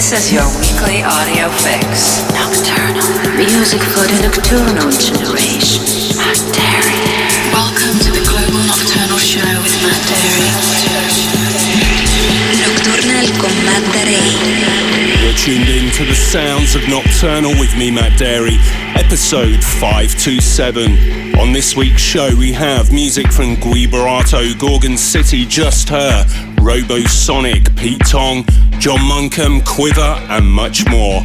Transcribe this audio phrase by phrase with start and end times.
[0.00, 2.24] This is your weekly audio fix.
[2.32, 3.04] Nocturnal.
[3.36, 5.84] Music for the nocturnal generation.
[6.16, 7.04] Matt Darey.
[7.52, 10.48] Welcome to the Global Nocturnal Show with Matt Darey.
[12.64, 15.20] Nocturnal con Matt Darey.
[15.20, 18.56] You're tuned in to the sounds of Nocturnal with me, Matt Darey,
[18.96, 21.38] episode 527.
[21.38, 26.24] On this week's show, we have music from Gui Boratto, Gorgon City, Just Her,
[26.56, 28.46] Robosonic, Pete Tong,
[28.80, 31.22] John Munkham, Quivver, and much more.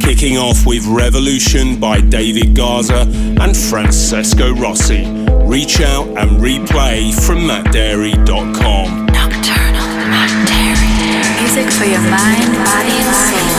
[0.00, 3.00] Kicking off with Revolution by David Garza
[3.40, 5.04] and Francesco Rossi.
[5.44, 9.06] Reach out and replay from mattdarey.com.
[9.06, 11.40] Nocturnal Matt.
[11.40, 13.51] Music for your mind, body, and soul.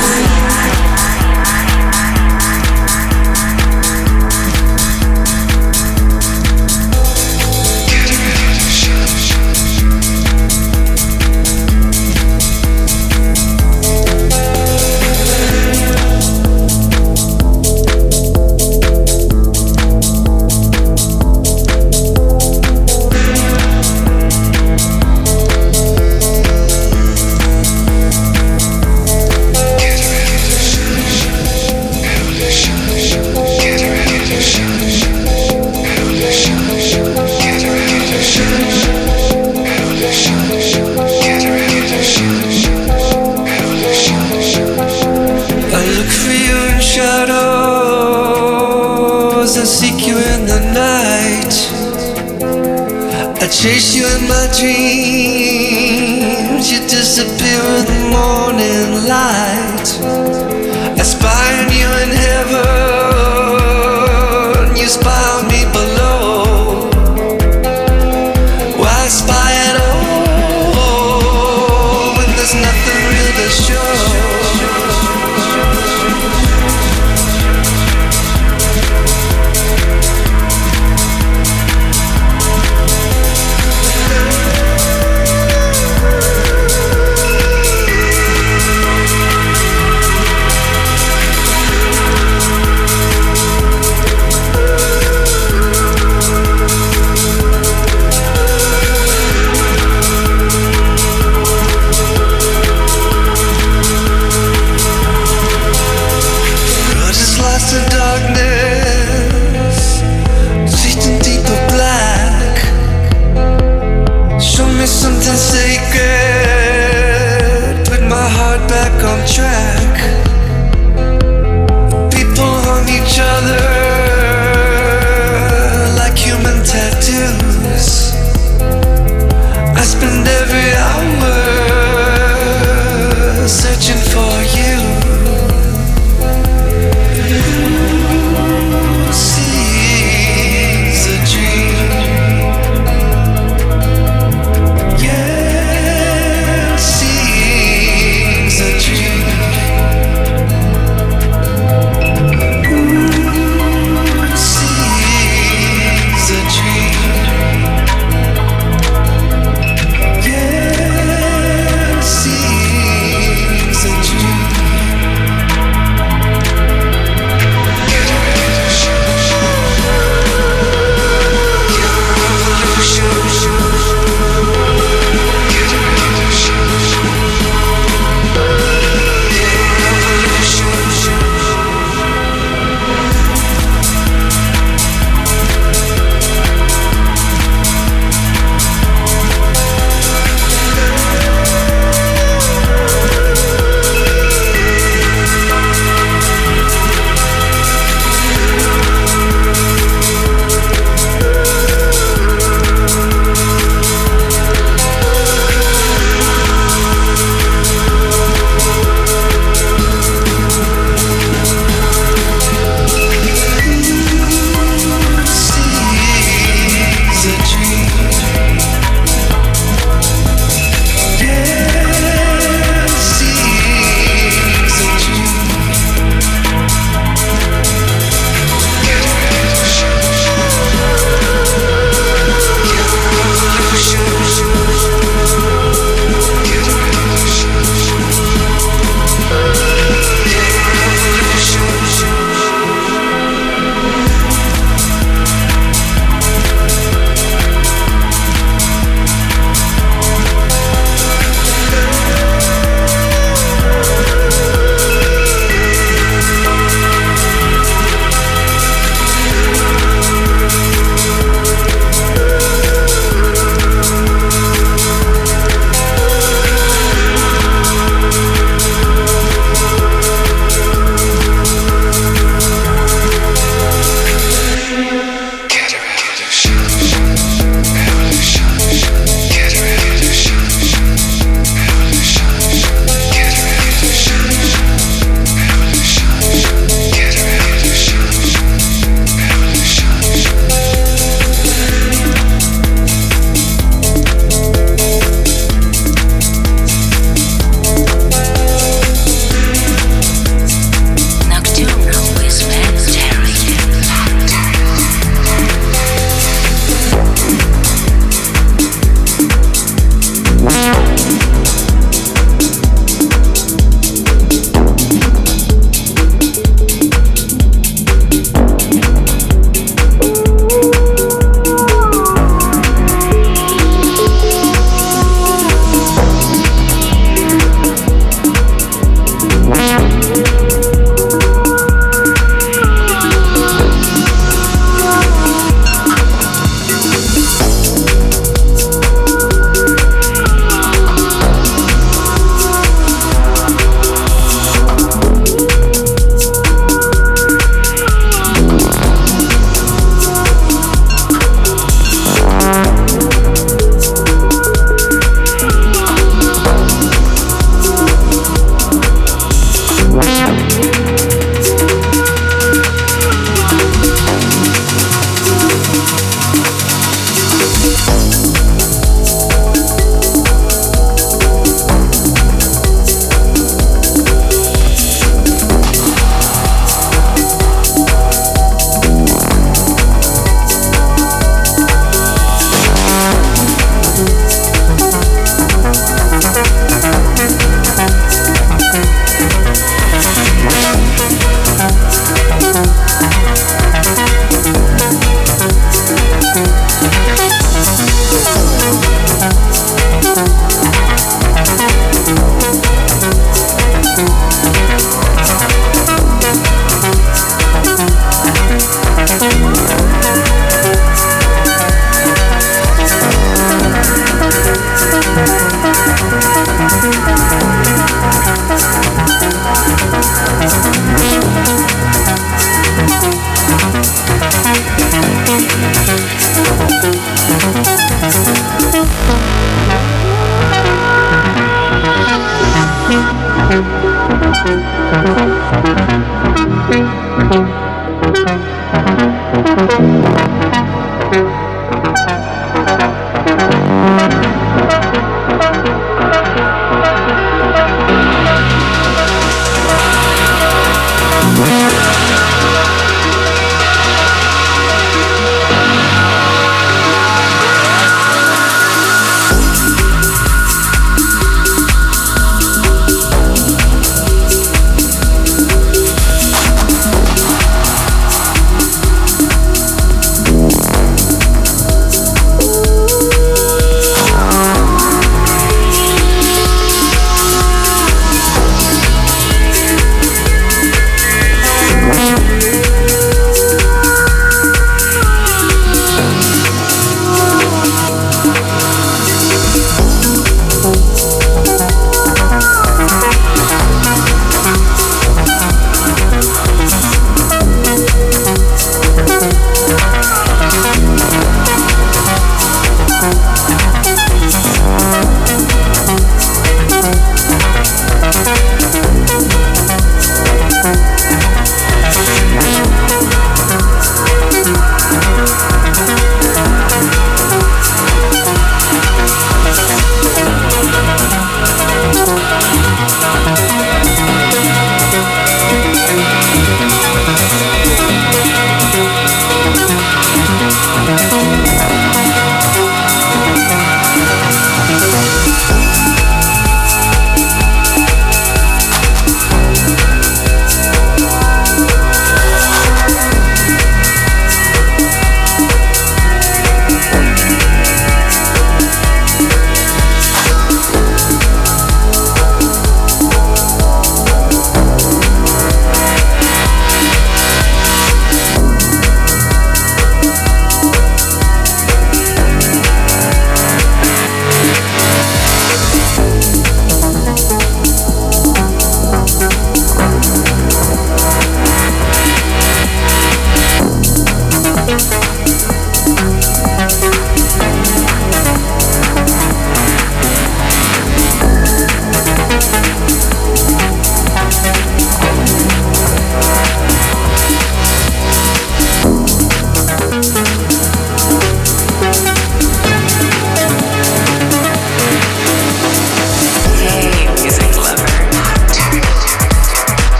[409.19, 409.62] Thank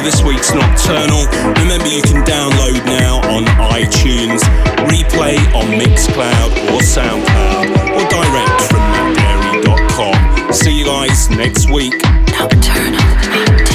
[0.00, 1.26] This week's Nocturnal.
[1.60, 4.40] Remember, you can download now on iTunes,
[4.88, 10.52] replay on Mixcloud or Soundcloud, or direct from mattdarey.com.
[10.52, 11.94] See you guys next week.
[12.32, 13.68] Nocturnal, Matt.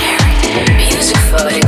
[0.78, 1.59] Music for the